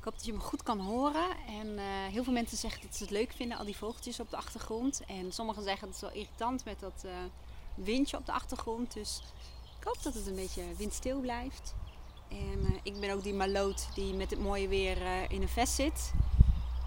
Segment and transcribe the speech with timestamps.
[0.00, 1.28] Ik hoop dat je me goed kan horen.
[1.46, 4.30] En eh, heel veel mensen zeggen dat ze het leuk vinden, al die vogeltjes op
[4.30, 5.02] de achtergrond.
[5.06, 7.12] En sommigen zeggen dat het wel irritant met dat uh,
[7.74, 8.92] windje op de achtergrond.
[8.92, 9.20] Dus
[9.78, 11.74] ik hoop dat het een beetje windstil blijft.
[12.28, 15.74] En uh, ik ben ook die maloot die met het mooie weer in een vest
[15.74, 16.12] zit.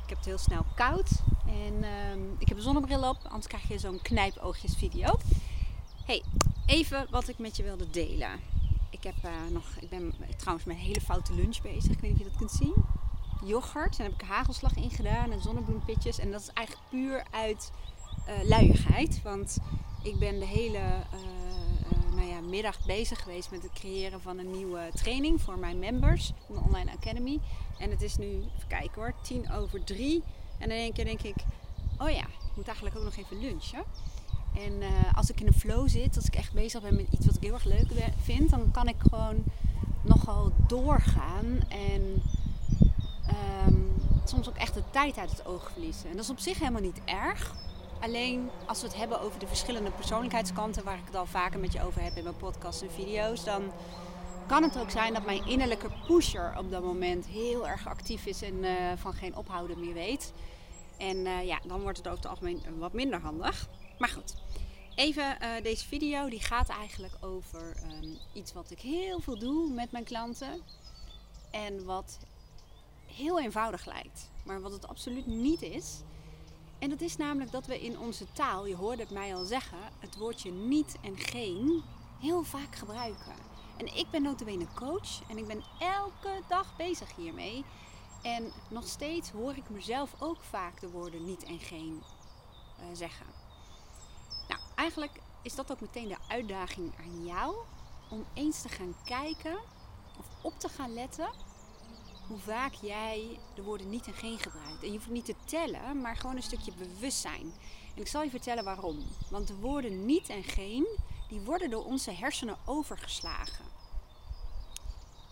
[0.04, 1.10] Ik heb het heel snel koud.
[1.46, 5.18] En ehm, ik heb een zonnebril op, anders krijg je zo'n knijpoogjes video.
[6.06, 6.24] Hey,
[6.66, 8.40] even wat ik met je wilde delen.
[8.90, 9.16] Ik, heb,
[9.50, 11.92] nog, ik ben trouwens met een hele foute lunch bezig.
[11.92, 12.93] Ik weet niet of je dat kunt zien
[13.46, 14.00] yoghurt.
[14.00, 16.20] En heb ik hagelslag in gedaan en zonnebloempitjes.
[16.20, 17.72] En dat is eigenlijk puur uit
[18.28, 19.22] uh, luiigheid.
[19.22, 19.58] Want
[20.04, 24.52] ik ben de hele uh, nou ja, middag bezig geweest met het creëren van een
[24.52, 27.40] nieuwe training voor mijn members van de Online Academy.
[27.78, 30.24] En het is nu, even kijken hoor, tien over drie.
[30.58, 31.36] En in één keer denk ik,
[31.98, 33.84] oh ja, ik moet eigenlijk ook nog even lunchen.
[34.54, 34.82] En
[35.16, 37.42] als ik in een flow zit, als ik echt bezig ben met iets wat ik
[37.42, 39.44] heel erg leuk vind, dan kan ik gewoon
[40.02, 41.60] nogal doorgaan.
[41.70, 42.22] En
[43.68, 46.10] um, soms ook echt de tijd uit het oog verliezen.
[46.10, 47.54] En dat is op zich helemaal niet erg.
[48.02, 51.74] Alleen als we het hebben over de verschillende persoonlijkheidskanten, waar ik het al vaker met
[51.74, 53.72] je over heb in mijn podcasts en video's, dan
[54.48, 58.42] kan het ook zijn dat mijn innerlijke pusher op dat moment heel erg actief is
[58.42, 60.34] en uh, van geen ophouden meer weet.
[60.98, 63.68] En uh, ja, dan wordt het over het algemeen wat minder handig.
[63.98, 64.36] Maar goed,
[64.96, 69.70] even uh, deze video die gaat eigenlijk over um, iets wat ik heel veel doe
[69.70, 70.62] met mijn klanten.
[71.52, 72.20] En wat
[73.16, 76.02] heel eenvoudig lijkt, maar wat het absoluut niet is.
[76.80, 79.78] En dat is namelijk dat we in onze taal, je hoorde het mij al zeggen,
[80.00, 81.84] het woordje niet en geen
[82.20, 83.34] heel vaak gebruiken.
[83.78, 87.66] En ik ben notabene coach en ik ben elke dag bezig hiermee.
[88.22, 92.04] En nog steeds hoor ik mezelf ook vaak de woorden niet en geen
[92.80, 93.26] uh, zeggen.
[94.48, 97.56] Nou, eigenlijk is dat ook meteen de uitdaging aan jou
[98.10, 99.58] om eens te gaan kijken
[100.20, 101.30] of op te gaan letten
[102.28, 104.84] hoe vaak jij de woorden niet en geen gebruikt.
[104.84, 107.54] En je hoeft niet te tellen, maar gewoon een stukje bewustzijn.
[107.96, 108.98] En ik zal je vertellen waarom.
[109.30, 110.88] Want de woorden niet en geen,
[111.30, 113.66] die worden door onze hersenen overgeslagen.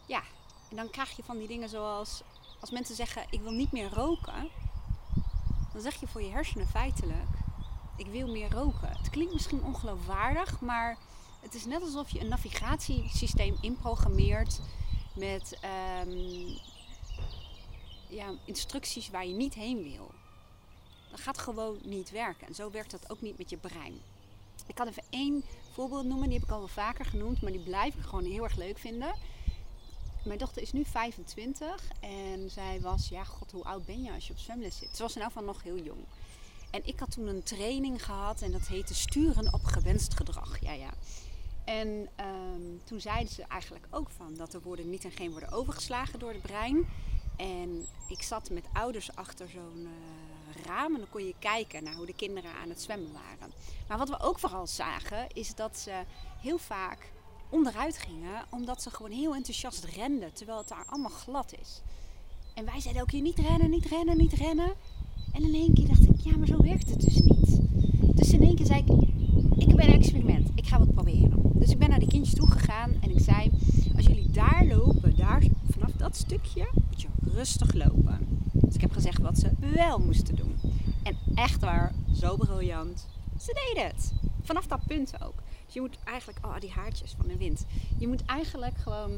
[0.06, 0.22] Ja,
[0.70, 2.22] en dan krijg je van die dingen zoals
[2.60, 4.50] als mensen zeggen ik wil niet meer roken,
[5.74, 7.40] dan zeg je voor je hersenen feitelijk
[8.02, 8.90] ik wil meer roken.
[8.98, 10.98] Het klinkt misschien ongeloofwaardig, maar
[11.40, 14.62] het is net alsof je een navigatiesysteem inprogrammeert
[15.16, 15.60] met
[16.08, 16.58] um,
[18.12, 20.12] ja, instructies waar je niet heen wil.
[21.12, 22.48] Dat gaat gewoon niet werken.
[22.48, 24.02] En zo werkt dat ook niet met je brein.
[24.68, 27.64] Ik kan even één voorbeeld noemen, die heb ik al wel vaker genoemd, maar die
[27.64, 29.14] blijf ik gewoon heel erg leuk vinden.
[30.24, 34.28] Mijn dochter is nu 25 en zij was, ja god, hoe oud ben je als
[34.28, 34.96] je op zwemles zit?
[34.96, 36.06] Ze was in elk geval nog heel jong.
[36.72, 40.62] En ik had toen een training gehad en dat heette sturen op gewenst gedrag.
[40.62, 40.90] Ja, ja.
[41.66, 45.52] En um, toen zeiden ze eigenlijk ook van dat de woorden niet en geen worden
[45.52, 46.88] overgeslagen door het brein.
[47.42, 51.94] En ik zat met ouders achter zo'n uh, raam en dan kon je kijken naar
[51.94, 53.54] hoe de kinderen aan het zwemmen waren.
[53.88, 55.92] Maar wat we ook vooral zagen is dat ze
[56.42, 57.12] heel vaak
[57.50, 61.82] onderuit gingen omdat ze gewoon heel enthousiast renden terwijl het daar allemaal glad is.
[62.54, 64.74] En wij zeiden ook hier niet rennen, niet rennen, niet rennen.
[65.32, 67.60] En in één keer dacht ik, ja, maar zo werkt het dus niet.
[68.16, 69.08] Dus in één keer zei ik,
[69.68, 71.42] ik ben een experiment, ik ga wat proberen.
[71.54, 73.52] Dus ik ben naar die kindjes toe gegaan en ik zei,
[73.96, 75.44] als jullie daar lopen, daar
[76.02, 78.28] dat stukje, moet je rustig lopen.
[78.52, 80.60] Dus ik heb gezegd wat ze wel moesten doen.
[81.04, 83.08] En echt waar, zo briljant.
[83.40, 84.12] Ze deden het.
[84.44, 85.36] Vanaf dat punt ook.
[85.66, 87.66] Dus je moet eigenlijk, oh die haartjes van de wind.
[87.98, 89.12] Je moet eigenlijk gewoon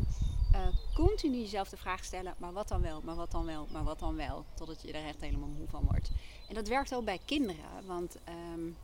[0.53, 0.59] uh,
[0.93, 3.99] continu jezelf de vraag stellen, maar wat dan wel, maar wat dan wel, maar wat
[3.99, 4.45] dan wel.
[4.53, 6.11] Totdat je er echt helemaal moe van wordt.
[6.47, 7.85] En dat werkt ook bij kinderen.
[7.85, 8.17] Want
[8.53, 8.75] um,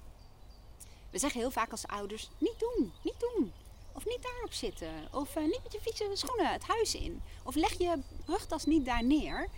[1.09, 3.51] we zeggen heel vaak als ouders, niet doen, niet doen.
[3.93, 5.07] Of niet daarop zitten.
[5.11, 7.21] Of uh, niet met je fietsen schoenen het huis in.
[7.43, 9.49] Of leg je rugtas niet daar neer.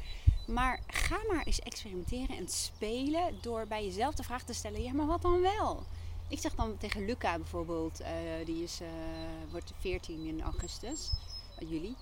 [0.48, 4.94] Maar ga maar eens experimenteren en spelen door bij jezelf de vraag te stellen: ja,
[4.94, 5.84] maar wat dan wel?
[6.28, 8.08] Ik zeg dan tegen Luca bijvoorbeeld, uh,
[8.46, 8.88] die is, uh,
[9.52, 11.12] wordt 14 in augustus,
[11.60, 11.96] juli.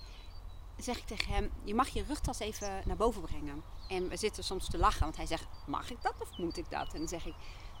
[0.76, 3.62] zeg ik tegen hem: je mag je rugtas even naar boven brengen.
[3.88, 6.70] En we zitten soms te lachen, want hij zegt: mag ik dat of moet ik
[6.70, 6.92] dat?
[6.92, 7.34] En dan zeg ik: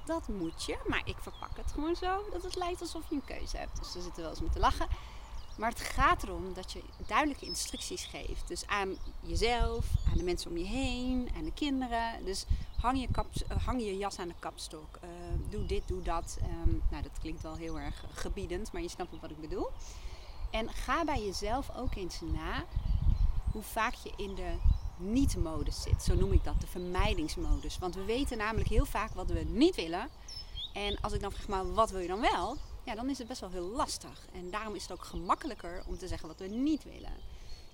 [0.04, 3.24] dat moet je, maar ik verpak het gewoon zo dat het lijkt alsof je een
[3.24, 3.78] keuze hebt.
[3.78, 4.86] Dus we zitten wel eens met te lachen.
[5.56, 8.48] Maar het gaat erom dat je duidelijke instructies geeft.
[8.48, 12.24] Dus aan jezelf, aan de mensen om je heen, aan de kinderen.
[12.24, 12.44] Dus
[12.80, 14.98] hang je, kap, eh, hang je jas aan de kapstok.
[15.04, 15.10] Uh,
[15.50, 16.38] doe dit, doe dat.
[16.42, 19.70] Um, nou, dat klinkt wel heel erg gebiedend, maar je snapt wat ik bedoel.
[20.50, 22.64] En ga bij jezelf ook eens na
[23.52, 24.52] hoe vaak je in de
[25.00, 26.02] niet-modus zit.
[26.02, 27.78] Zo noem ik dat, de vermijdingsmodus.
[27.78, 30.08] Want we weten namelijk heel vaak wat we niet willen.
[30.72, 32.56] En als ik dan vraag, maar wat wil je dan wel?
[32.84, 34.26] Ja, dan is het best wel heel lastig.
[34.32, 37.12] En daarom is het ook gemakkelijker om te zeggen wat we niet willen.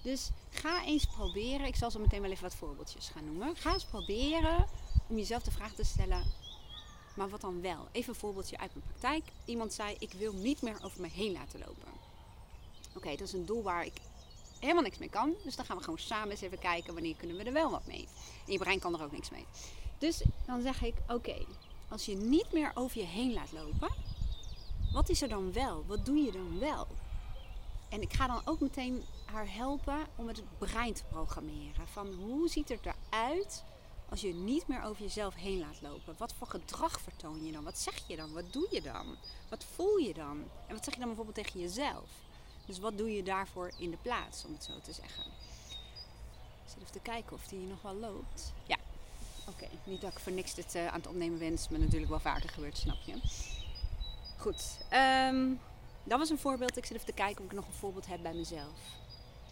[0.02, 1.66] Dus ga eens proberen.
[1.66, 3.56] Ik zal zo meteen wel even wat voorbeeldjes gaan noemen.
[3.56, 4.66] Ga eens proberen
[5.06, 6.22] om jezelf de vraag te stellen.
[7.14, 7.88] Maar wat dan wel?
[7.92, 9.24] Even een voorbeeldje uit mijn praktijk.
[9.44, 11.92] Iemand zei: Ik wil niet meer over me heen laten lopen.
[12.96, 14.00] Oké, dat is een doel waar ik
[14.60, 15.34] helemaal niks mee kan.
[15.44, 17.86] Dus dan gaan we gewoon samen eens even kijken wanneer kunnen we er wel wat
[17.86, 18.08] mee.
[18.46, 19.46] En je brein kan er ook niks mee.
[19.98, 21.36] Dus dan zeg ik: Oké,
[21.88, 23.88] als je niet meer over je heen laat lopen,
[24.92, 25.84] wat is er dan wel?
[25.86, 26.86] Wat doe je dan wel?
[27.88, 31.88] En ik ga dan ook meteen haar helpen om het brein te programmeren.
[31.88, 33.64] Van hoe ziet het eruit
[34.08, 36.14] als je niet meer over jezelf heen laat lopen?
[36.18, 37.64] Wat voor gedrag vertoon je dan?
[37.64, 38.32] Wat zeg je dan?
[38.32, 39.16] Wat doe je dan?
[39.48, 40.44] Wat voel je dan?
[40.66, 42.10] En wat zeg je dan bijvoorbeeld tegen jezelf?
[42.66, 45.24] Dus wat doe je daarvoor in de plaats, om het zo te zeggen?
[46.64, 48.52] Ik zit even te kijken of die nog wel loopt.
[48.66, 48.76] Ja,
[49.48, 49.68] oké.
[49.84, 52.48] Niet dat ik voor niks dit uh, aan het opnemen wens, maar natuurlijk wel vaker
[52.48, 53.20] gebeurt, snap je?
[54.36, 54.76] Goed.
[54.92, 55.60] Um,
[56.04, 56.76] dat was een voorbeeld.
[56.76, 58.78] Ik zit even te kijken of ik nog een voorbeeld heb bij mezelf.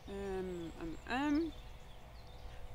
[0.08, 0.72] Um,
[1.10, 1.52] um,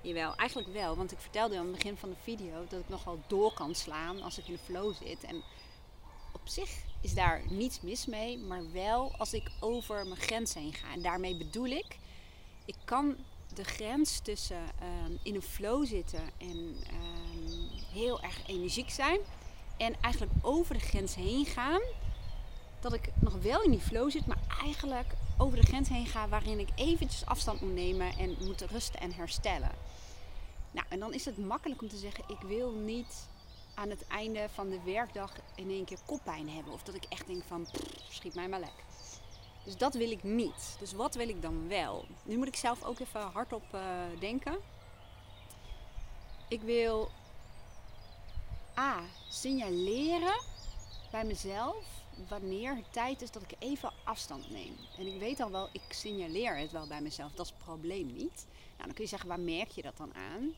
[0.02, 0.96] Jawel, eigenlijk wel.
[0.96, 4.22] Want ik vertelde aan het begin van de video dat ik nogal door kan slaan
[4.22, 5.24] als ik in de flow zit.
[5.24, 5.42] En
[6.32, 6.70] op zich
[7.02, 10.94] is daar niets mis mee, maar wel als ik over mijn grens heen ga.
[10.94, 12.00] En daarmee bedoel ik,
[12.66, 13.16] ik kan
[13.54, 14.62] de grens tussen
[15.08, 19.20] um, in een flow zitten en um, heel erg energiek zijn.
[19.78, 21.82] En eigenlijk over de grens heen gaan.
[22.80, 26.28] Dat ik nog wel in die flow zit, maar eigenlijk over de grens heen ga
[26.28, 29.72] waarin ik eventjes afstand moet nemen en moet rusten en herstellen.
[30.72, 33.28] Nou, en dan is het makkelijk om te zeggen: ik wil niet
[33.80, 36.74] aan het einde van de werkdag in één keer koppijn hebben.
[36.74, 37.68] Of dat ik echt denk van,
[38.10, 38.84] schiet mij maar lek.
[39.64, 40.76] Dus dat wil ik niet.
[40.80, 42.06] Dus wat wil ik dan wel?
[42.24, 43.82] Nu moet ik zelf ook even hardop uh,
[44.20, 44.58] denken.
[46.48, 47.10] Ik wil
[48.78, 49.04] A.
[49.30, 50.42] signaleren
[51.12, 51.86] bij mezelf
[52.28, 54.76] wanneer het tijd is dat ik even afstand neem.
[54.98, 57.32] En ik weet al wel, ik signaleer het wel bij mezelf.
[57.32, 58.46] Dat is het probleem niet.
[58.76, 60.54] Nou, dan kun je zeggen, waar merk je dat dan aan?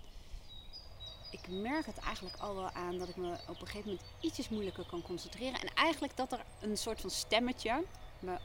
[1.31, 4.49] Ik merk het eigenlijk al wel aan dat ik me op een gegeven moment ietsjes
[4.49, 5.59] moeilijker kan concentreren.
[5.59, 7.83] En eigenlijk dat er een soort van stemmetje,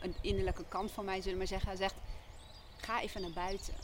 [0.01, 1.95] een innerlijke kant van mij zullen we zeggen, zegt:
[2.77, 3.75] ga even naar buiten.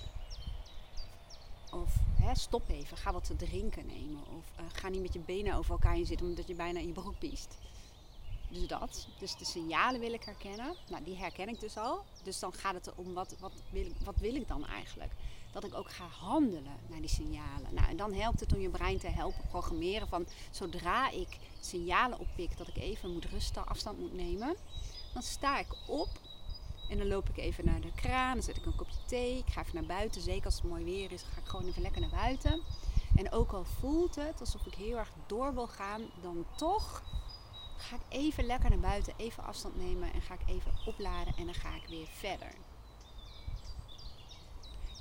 [1.73, 4.23] Of hè, stop even, ga wat te drinken nemen.
[4.37, 6.87] Of uh, ga niet met je benen over elkaar in zitten omdat je bijna in
[6.87, 7.59] je broek piest.
[8.49, 9.07] Dus dat.
[9.19, 10.75] Dus de signalen wil ik herkennen.
[10.89, 12.05] Nou, die herken ik dus al.
[12.23, 15.13] Dus dan gaat het om wat, wat, wil, wat wil ik dan eigenlijk?
[15.53, 17.75] Dat ik ook ga handelen naar die signalen.
[17.75, 22.19] Nou, en dan helpt het om je brein te helpen programmeren van zodra ik signalen
[22.19, 24.57] oppik dat ik even moet rusten, afstand moet nemen,
[25.13, 26.09] dan sta ik op
[26.89, 29.53] en dan loop ik even naar de kraan, dan zet ik een kopje thee, ik
[29.53, 30.23] ga even naar buiten.
[30.23, 32.63] Zeker als het mooi weer is, ga ik gewoon even lekker naar buiten.
[33.17, 37.03] En ook al voelt het alsof ik heel erg door wil gaan, dan toch
[37.77, 41.45] ga ik even lekker naar buiten, even afstand nemen en ga ik even opladen en
[41.45, 42.53] dan ga ik weer verder.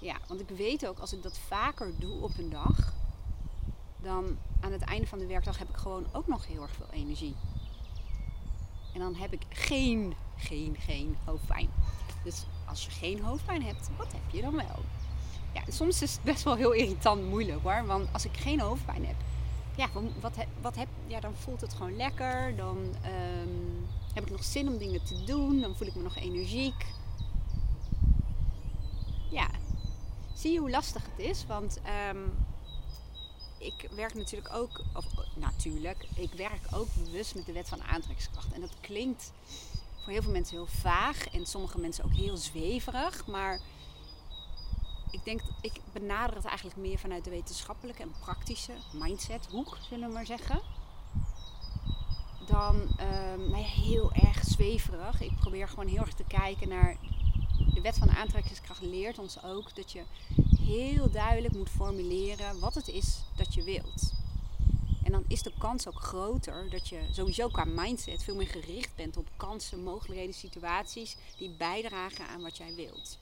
[0.01, 2.93] Ja, want ik weet ook als ik dat vaker doe op een dag,
[3.97, 6.89] dan aan het einde van de werkdag heb ik gewoon ook nog heel erg veel
[6.91, 7.35] energie.
[8.93, 11.69] En dan heb ik geen, geen, geen hoofdpijn.
[12.23, 14.79] Dus als je geen hoofdpijn hebt, wat heb je dan wel?
[15.53, 17.85] Ja, soms is het best wel heel irritant moeilijk hoor.
[17.85, 19.15] Want als ik geen hoofdpijn heb,
[19.75, 19.87] ja,
[20.19, 22.55] wat, wat heb, ja, dan voelt het gewoon lekker.
[22.55, 25.61] Dan um, heb ik nog zin om dingen te doen.
[25.61, 26.85] Dan voel ik me nog energiek.
[29.29, 29.47] Ja,
[30.41, 31.45] zie je hoe lastig het is?
[31.45, 31.79] Want
[32.09, 32.33] um,
[33.57, 38.53] ik werk natuurlijk ook, of natuurlijk, ik werk ook bewust met de wet van aantrekkingskracht.
[38.53, 39.31] En dat klinkt
[40.03, 43.27] voor heel veel mensen heel vaag en sommige mensen ook heel zweverig.
[43.27, 43.59] Maar
[45.11, 50.07] ik denk, ik benader het eigenlijk meer vanuit de wetenschappelijke en praktische mindset hoek, zullen
[50.07, 50.61] we maar zeggen.
[52.45, 55.21] Dan um, nou heel erg zweverig.
[55.21, 56.97] Ik probeer gewoon heel erg te kijken naar.
[57.81, 60.03] De wet van aantrekkingskracht leert ons ook dat je
[60.65, 64.11] heel duidelijk moet formuleren wat het is dat je wilt.
[65.03, 68.95] En dan is de kans ook groter dat je sowieso qua mindset veel meer gericht
[68.95, 73.17] bent op kansen, mogelijkheden, situaties die bijdragen aan wat jij wilt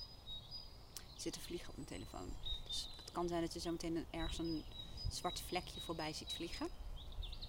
[1.16, 2.30] zit te vliegen op mijn telefoon.
[2.68, 4.64] Dus het kan zijn dat je zo meteen ergens een
[5.12, 6.68] zwart vlekje voorbij ziet vliegen.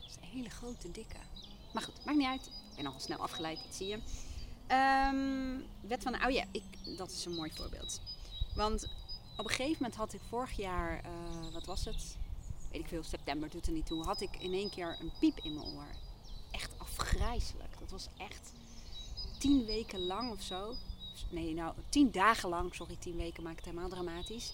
[0.00, 1.18] Dat is een hele grote, dikke.
[1.72, 2.46] Maar goed, maakt niet uit.
[2.46, 3.98] Ik ben nogal snel afgeleid, dat zie je.
[4.72, 6.62] Um, wet van, oh ja, ik,
[6.96, 8.00] dat is een mooi voorbeeld.
[8.54, 8.88] Want
[9.36, 12.16] op een gegeven moment had ik vorig jaar, uh, wat was het?
[12.72, 14.04] Weet ik veel, september doet er niet toe.
[14.04, 15.88] Had ik in één keer een piep in mijn oor.
[16.50, 17.78] Echt afgrijzelijk.
[17.78, 18.52] Dat was echt
[19.38, 20.74] tien weken lang of zo
[21.30, 24.52] nee, nou, tien dagen lang, sorry, tien weken maak ik het helemaal dramatisch,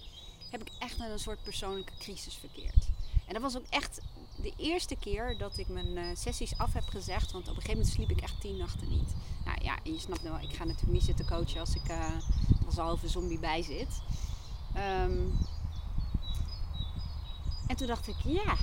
[0.51, 2.89] heb ik echt in een soort persoonlijke crisis verkeerd.
[3.27, 4.01] En dat was ook echt
[4.43, 7.77] de eerste keer dat ik mijn uh, sessies af heb gezegd, want op een gegeven
[7.77, 9.15] moment sliep ik echt tien nachten niet.
[9.45, 12.07] Nou ja, je snapt wel, ik ga natuurlijk niet zitten coachen als ik uh,
[12.67, 14.01] als halve zombie bij zit.
[14.75, 15.21] Ehm,
[17.67, 18.57] en toen dacht ik, ja,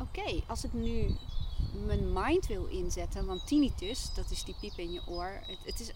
[0.00, 1.16] oké, als ik nu
[1.86, 5.80] mijn mind wil inzetten, want tinnitus, dat is die piep in je oor, het, het
[5.80, 5.86] is,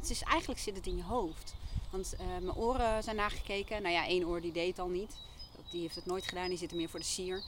[0.00, 1.54] het, is eigenlijk zit het in je hoofd.
[1.90, 3.82] Want uh, mijn oren zijn nagekeken.
[3.82, 5.16] Nou ja, één oor die deed al niet.
[5.70, 7.42] Die heeft het nooit gedaan, die zit er meer voor de sier.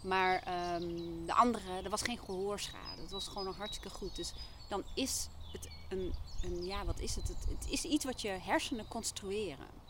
[0.00, 0.34] Maar
[0.74, 3.00] um, de andere, er was geen gehoorschade.
[3.00, 4.16] Het was gewoon nog hartstikke goed.
[4.16, 4.32] Dus
[4.68, 7.28] dan is het een, een ja, wat is het?
[7.28, 7.46] het?
[7.48, 9.82] Het is iets wat je hersenen construeren.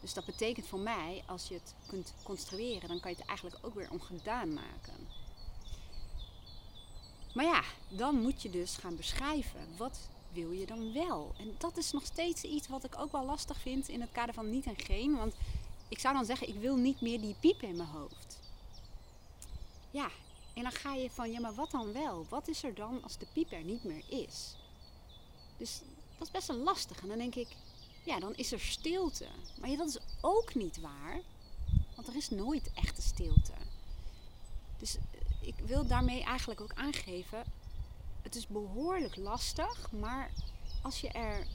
[0.00, 3.58] Dus dat betekent voor mij, als je het kunt construeren, dan kan je het eigenlijk
[3.62, 5.08] ook weer ongedaan maken.
[7.34, 9.60] Maar ja, dan moet je dus gaan beschrijven.
[9.76, 9.98] Wat
[10.32, 11.34] wil je dan wel?
[11.38, 14.34] En dat is nog steeds iets wat ik ook wel lastig vind in het kader
[14.34, 15.16] van niet en geen.
[15.16, 15.34] Want
[15.88, 18.38] ik zou dan zeggen, ik wil niet meer die piep in mijn hoofd.
[19.90, 20.10] Ja,
[20.54, 22.26] en dan ga je van, ja, maar wat dan wel?
[22.28, 24.56] Wat is er dan als de piep er niet meer is?
[25.56, 25.80] Dus
[26.18, 27.00] dat is best wel lastig.
[27.02, 27.48] En dan denk ik,
[28.04, 29.26] ja, dan is er stilte.
[29.60, 31.20] Maar dat is ook niet waar.
[31.94, 33.52] Want er is nooit echte stilte.
[34.78, 35.02] Dus eh,
[35.40, 37.44] ik wil daarmee eigenlijk ook aangeven,
[38.22, 40.30] het is behoorlijk lastig, maar
[40.82, 41.46] als je er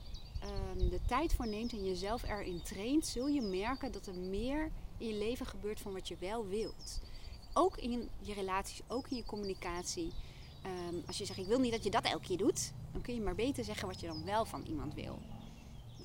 [0.44, 4.72] um, de tijd voor neemt en jezelf erin traint, zul je merken dat er meer
[4.98, 7.02] in je leven gebeurt van wat je wel wilt.
[7.54, 10.12] Ook in je relaties, ook in je communicatie.
[10.90, 13.14] Um, als je zegt, ik wil niet dat je dat elke keer doet, dan kun
[13.14, 15.20] je maar beter zeggen wat je dan wel van iemand wil.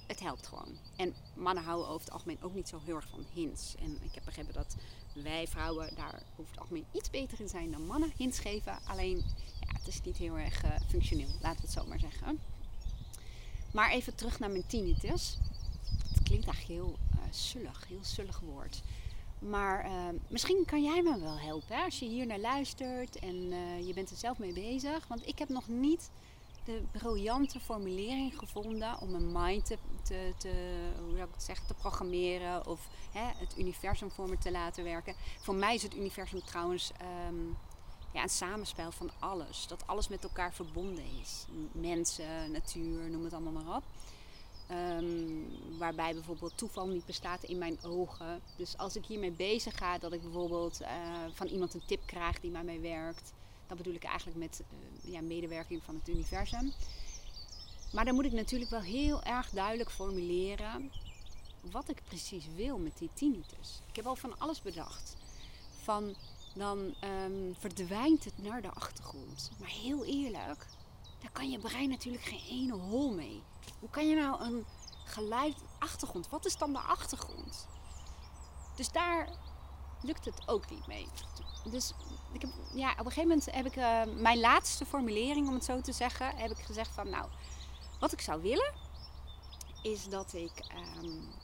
[0.06, 0.78] Het helpt gewoon.
[0.96, 3.74] En mannen houden over het algemeen ook niet zo heel erg van hints.
[3.78, 4.76] En ik heb begrepen dat
[5.12, 8.78] wij vrouwen daar over het algemeen iets beter in zijn dan mannen hints geven.
[8.84, 9.16] Alleen,
[9.60, 12.38] ja, het is niet heel erg uh, functioneel, laten we het zo maar zeggen.
[13.72, 15.38] Maar even terug naar mijn tinnitus.
[16.08, 18.82] Het klinkt eigenlijk heel uh, sullig, heel sullig woord.
[19.38, 19.92] Maar uh,
[20.28, 24.10] misschien kan jij me wel helpen als je hier naar luistert en uh, je bent
[24.10, 25.06] er zelf mee bezig.
[25.06, 26.10] Want ik heb nog niet
[26.64, 29.66] de briljante formulering gevonden om mijn mind
[30.02, 30.52] te, te,
[31.00, 35.14] hoe ik te programmeren of hè, het universum voor me te laten werken.
[35.40, 36.92] Voor mij is het universum trouwens
[37.28, 37.56] um,
[38.18, 39.66] ja, een samenspel van alles.
[39.66, 41.44] Dat alles met elkaar verbonden is.
[41.72, 43.82] Mensen, natuur, noem het allemaal maar op.
[44.70, 45.46] Um,
[45.78, 48.40] waarbij bijvoorbeeld toeval niet bestaat in mijn ogen.
[48.56, 50.88] Dus als ik hiermee bezig ga, dat ik bijvoorbeeld uh,
[51.32, 53.32] van iemand een tip krijg die mij werkt.
[53.66, 56.72] Dat bedoel ik eigenlijk met uh, ja, medewerking van het universum.
[57.92, 60.90] Maar dan moet ik natuurlijk wel heel erg duidelijk formuleren
[61.70, 63.80] wat ik precies wil met die tinnitus.
[63.88, 65.16] Ik heb al van alles bedacht.
[65.82, 66.14] Van
[66.54, 69.50] dan um, verdwijnt het naar de achtergrond.
[69.58, 70.66] Maar heel eerlijk,
[71.20, 73.42] daar kan je brein natuurlijk geen ene hol mee.
[73.78, 74.64] Hoe kan je nou een
[75.04, 76.28] geluid achtergrond?
[76.28, 77.66] Wat is dan de achtergrond?
[78.76, 79.28] Dus daar
[80.02, 81.08] lukt het ook niet mee.
[81.70, 81.92] Dus
[82.32, 85.64] ik heb, ja, op een gegeven moment heb ik uh, mijn laatste formulering, om het
[85.64, 87.28] zo te zeggen, heb ik gezegd van nou,
[88.00, 88.74] wat ik zou willen,
[89.82, 90.64] is dat ik
[90.96, 91.34] um,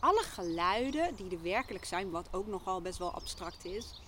[0.00, 4.00] alle geluiden die er werkelijk zijn, wat ook nogal best wel abstract is,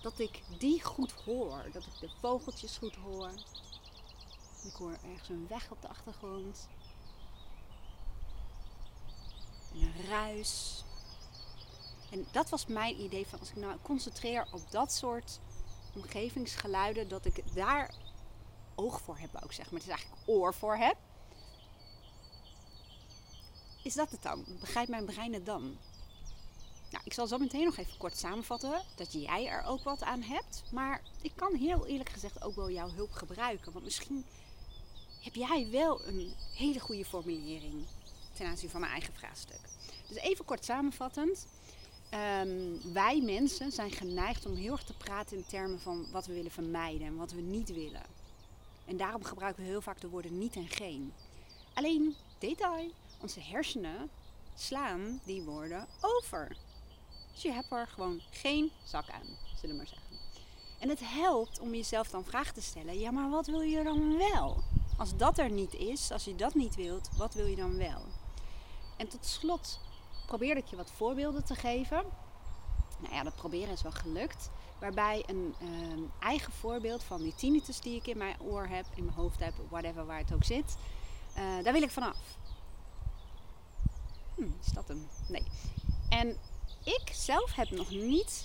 [0.00, 1.64] dat ik die goed hoor.
[1.72, 3.30] Dat ik de vogeltjes goed hoor.
[4.64, 6.68] Ik hoor ergens een weg op de achtergrond.
[9.72, 10.84] En een ruis.
[12.10, 15.40] En dat was mijn idee van als ik nou concentreer op dat soort
[15.94, 17.94] omgevingsgeluiden, dat ik daar
[18.74, 19.80] oog voor heb ook zeg maar.
[19.80, 20.96] Het is eigenlijk oor voor heb.
[23.82, 24.44] Is dat het dan?
[24.60, 25.76] Begrijpt mijn brein het dan?
[26.90, 30.22] Nou, ik zal zo meteen nog even kort samenvatten dat jij er ook wat aan
[30.22, 30.62] hebt.
[30.72, 33.72] Maar ik kan heel eerlijk gezegd ook wel jouw hulp gebruiken.
[33.72, 34.24] Want misschien
[35.20, 37.86] heb jij wel een hele goede formulering
[38.32, 39.60] ten aanzien van mijn eigen vraagstuk.
[40.08, 41.46] Dus even kort samenvattend.
[42.14, 46.32] Um, wij mensen zijn geneigd om heel erg te praten in termen van wat we
[46.32, 48.02] willen vermijden en wat we niet willen.
[48.84, 51.12] En daarom gebruiken we heel vaak de woorden niet en geen.
[51.74, 52.90] Alleen, detail,
[53.20, 54.10] onze hersenen
[54.54, 56.56] slaan die woorden over.
[57.42, 60.06] Je hebt er gewoon geen zak aan, zullen we maar zeggen.
[60.78, 64.16] En het helpt om jezelf dan vragen te stellen: ja, maar wat wil je dan
[64.16, 64.62] wel?
[64.96, 68.02] Als dat er niet is, als je dat niet wilt, wat wil je dan wel?
[68.96, 69.80] En tot slot
[70.26, 72.04] probeer ik je wat voorbeelden te geven.
[72.98, 74.50] Nou ja, dat proberen is wel gelukt.
[74.80, 79.04] Waarbij een uh, eigen voorbeeld van die tinnitus die ik in mijn oor heb, in
[79.04, 80.76] mijn hoofd heb, whatever waar het ook zit,
[81.36, 82.16] uh, daar wil ik vanaf.
[84.34, 85.08] Hm, is dat hem?
[85.28, 85.42] Nee.
[86.08, 86.36] En
[86.88, 88.44] ik zelf heb nog niet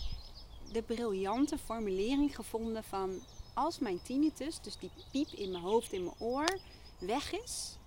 [0.71, 3.21] de briljante formulering gevonden van
[3.53, 6.59] als mijn tinnitus, dus die piep in mijn hoofd, in mijn oor,
[7.00, 7.77] weg is,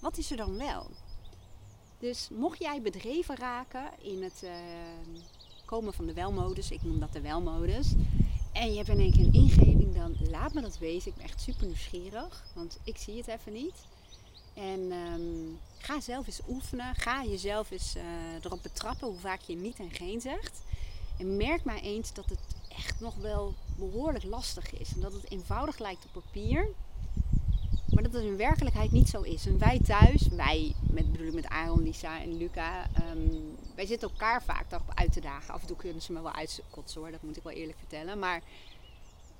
[0.00, 0.86] wat is er dan wel?
[1.98, 4.50] Dus mocht jij bedreven raken in het uh,
[5.64, 7.92] komen van de welmodus, ik noem dat de welmodus,
[8.52, 11.10] en je hebt in één keer een ingeving, dan laat me dat weten.
[11.10, 13.74] Ik ben echt super nieuwsgierig, want ik zie het even niet.
[14.58, 16.94] En ehm, ga zelf eens oefenen.
[16.94, 18.02] Ga jezelf eens uh,
[18.44, 20.60] erop betrappen hoe vaak je niet en geen zegt.
[21.18, 24.94] En merk maar eens dat het echt nog wel behoorlijk lastig is.
[24.94, 26.68] En dat het eenvoudig lijkt op papier.
[27.90, 29.46] Maar dat het in werkelijkheid niet zo is.
[29.46, 33.28] En wij thuis, wij, met, bedoel ik met Aaron, Lisa en Luca, ehm,
[33.74, 35.54] wij zitten elkaar vaak daarop uit te dagen.
[35.54, 38.18] Af en toe kunnen ze me wel uitkotsen hoor, dat moet ik wel eerlijk vertellen.
[38.18, 38.42] Maar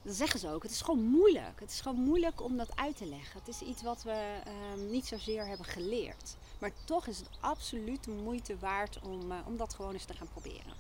[0.09, 0.63] dat zeggen ze ook.
[0.63, 1.61] Het is gewoon moeilijk.
[1.61, 3.39] Het is gewoon moeilijk om dat uit te leggen.
[3.39, 4.41] Het is iets wat we
[4.75, 6.37] um, niet zozeer hebben geleerd.
[6.59, 10.15] Maar toch is het absoluut de moeite waard om, uh, om dat gewoon eens te
[10.15, 10.73] gaan proberen.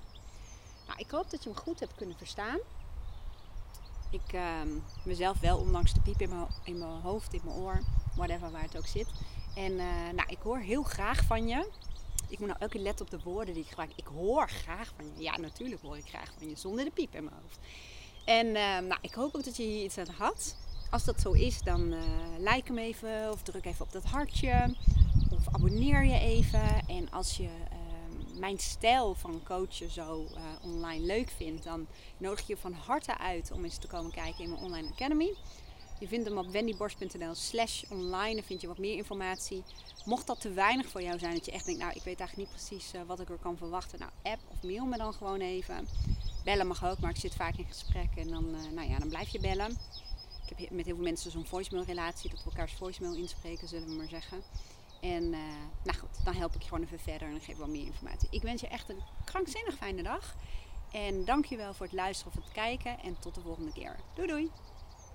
[0.86, 2.58] Nou, ik hoop dat je me goed hebt kunnen verstaan.
[4.10, 4.60] Ik uh,
[5.04, 7.82] mezelf wel, ondanks de piep in mijn, in mijn hoofd, in mijn oor,
[8.14, 9.08] whatever waar het ook zit.
[9.54, 11.70] En uh, nou, ik hoor heel graag van je.
[12.28, 13.92] Ik moet nou elke letten op de woorden die ik gebruik.
[13.96, 15.22] Ik hoor graag van je.
[15.22, 17.58] Ja, natuurlijk hoor ik graag van je, zonder de piep in mijn hoofd.
[18.28, 20.56] En uh, nou, ik hoop ook dat je hier iets aan had.
[20.90, 22.00] Als dat zo is, dan uh,
[22.38, 24.74] like hem even of druk even op dat hartje.
[25.30, 26.88] Of abonneer je even.
[26.88, 27.48] En als je
[28.38, 31.86] mijn stijl van coachen zo uh, online leuk vindt, dan
[32.18, 35.34] nodig je van harte uit om eens te komen kijken in mijn online academy.
[36.00, 38.34] Je vindt hem op wendyborst.nl slash online.
[38.34, 39.62] Dan vind je wat meer informatie.
[40.04, 42.50] Mocht dat te weinig voor jou zijn, dat je echt denkt, nou ik weet eigenlijk
[42.50, 43.98] niet precies uh, wat ik er kan verwachten.
[43.98, 45.88] Nou, app of mail me dan gewoon even.
[46.48, 49.08] Bellen mag ook, maar ik zit vaak in gesprek en dan, uh, nou ja, dan
[49.08, 49.70] blijf je bellen.
[50.46, 53.88] Ik heb met heel veel mensen zo'n voicemail relatie, dat we elkaars voicemail inspreken, zullen
[53.88, 54.42] we maar zeggen.
[55.00, 55.38] En uh,
[55.84, 57.86] nou goed, dan help ik je gewoon even verder en dan geef ik wel meer
[57.86, 58.28] informatie.
[58.30, 60.34] Ik wens je echt een krankzinnig fijne dag.
[60.92, 63.00] En dankjewel voor het luisteren of het kijken.
[63.00, 63.96] En tot de volgende keer.
[64.14, 64.50] Doei doei!